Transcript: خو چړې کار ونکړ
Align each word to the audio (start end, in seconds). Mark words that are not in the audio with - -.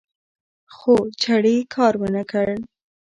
خو 0.75 0.93
چړې 1.23 1.55
کار 1.75 1.93
ونکړ 2.03 2.47